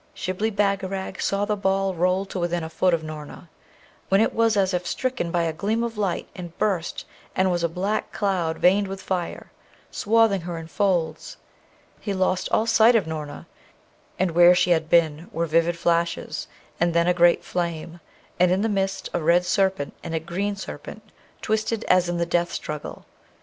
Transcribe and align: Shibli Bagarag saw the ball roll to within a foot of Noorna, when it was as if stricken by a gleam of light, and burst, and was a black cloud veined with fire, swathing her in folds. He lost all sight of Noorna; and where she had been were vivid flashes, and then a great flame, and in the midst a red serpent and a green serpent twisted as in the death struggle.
Shibli 0.15 0.49
Bagarag 0.49 1.21
saw 1.21 1.45
the 1.45 1.55
ball 1.55 1.93
roll 1.93 2.25
to 2.25 2.39
within 2.39 2.63
a 2.63 2.71
foot 2.71 2.91
of 2.95 3.03
Noorna, 3.03 3.49
when 4.09 4.19
it 4.19 4.33
was 4.33 4.57
as 4.57 4.73
if 4.73 4.87
stricken 4.87 5.29
by 5.29 5.43
a 5.43 5.53
gleam 5.53 5.83
of 5.83 5.95
light, 5.95 6.27
and 6.35 6.57
burst, 6.57 7.05
and 7.35 7.51
was 7.51 7.63
a 7.63 7.69
black 7.69 8.11
cloud 8.11 8.57
veined 8.57 8.87
with 8.87 8.99
fire, 8.99 9.51
swathing 9.91 10.41
her 10.41 10.57
in 10.57 10.65
folds. 10.65 11.37
He 11.99 12.15
lost 12.15 12.49
all 12.51 12.65
sight 12.65 12.95
of 12.95 13.05
Noorna; 13.05 13.45
and 14.17 14.31
where 14.31 14.55
she 14.55 14.71
had 14.71 14.89
been 14.89 15.29
were 15.31 15.45
vivid 15.45 15.77
flashes, 15.77 16.47
and 16.79 16.95
then 16.95 17.05
a 17.05 17.13
great 17.13 17.43
flame, 17.43 17.99
and 18.39 18.49
in 18.49 18.63
the 18.63 18.69
midst 18.69 19.07
a 19.13 19.21
red 19.21 19.45
serpent 19.45 19.93
and 20.01 20.15
a 20.15 20.19
green 20.19 20.55
serpent 20.55 21.03
twisted 21.43 21.83
as 21.83 22.09
in 22.09 22.17
the 22.17 22.25
death 22.25 22.51
struggle. 22.51 23.05